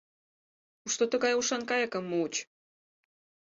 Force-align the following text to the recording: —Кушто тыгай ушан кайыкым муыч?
—Кушто 0.81 1.03
тыгай 1.11 1.33
ушан 1.39 1.61
кайыкым 1.69 2.03
муыч? 2.11 2.33